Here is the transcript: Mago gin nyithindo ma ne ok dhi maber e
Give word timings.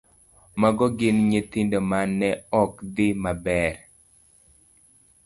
Mago 0.61 0.85
gin 0.97 1.17
nyithindo 1.29 1.77
ma 1.89 1.99
ne 2.19 2.29
ok 2.61 2.71
dhi 2.95 3.07
maber 3.23 3.73
e 3.81 3.81